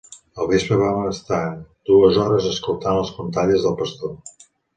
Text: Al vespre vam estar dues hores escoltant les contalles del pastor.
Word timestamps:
Al 0.43 0.47
vespre 0.51 0.77
vam 0.79 1.03
estar 1.09 1.41
dues 1.89 2.17
hores 2.23 2.49
escoltant 2.53 2.99
les 3.01 3.13
contalles 3.19 3.69
del 3.69 3.79
pastor. 3.85 4.19